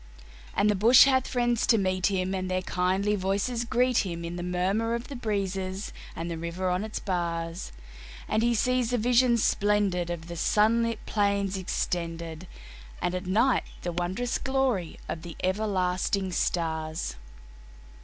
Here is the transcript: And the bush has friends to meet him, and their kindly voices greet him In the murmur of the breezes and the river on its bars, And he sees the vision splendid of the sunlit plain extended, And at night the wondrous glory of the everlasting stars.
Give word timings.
And 0.55 0.67
the 0.67 0.73
bush 0.73 1.03
has 1.03 1.27
friends 1.27 1.67
to 1.67 1.77
meet 1.77 2.07
him, 2.07 2.33
and 2.33 2.49
their 2.49 2.63
kindly 2.63 3.15
voices 3.15 3.63
greet 3.65 3.99
him 3.99 4.25
In 4.25 4.35
the 4.35 4.41
murmur 4.41 4.95
of 4.95 5.09
the 5.09 5.15
breezes 5.15 5.93
and 6.15 6.27
the 6.31 6.39
river 6.39 6.71
on 6.71 6.83
its 6.83 6.97
bars, 6.97 7.71
And 8.27 8.41
he 8.41 8.55
sees 8.55 8.89
the 8.89 8.97
vision 8.97 9.37
splendid 9.37 10.09
of 10.09 10.25
the 10.27 10.37
sunlit 10.37 11.05
plain 11.05 11.51
extended, 11.55 12.47
And 12.99 13.13
at 13.13 13.27
night 13.27 13.61
the 13.83 13.91
wondrous 13.91 14.39
glory 14.39 14.97
of 15.07 15.21
the 15.21 15.35
everlasting 15.43 16.31
stars. 16.31 17.15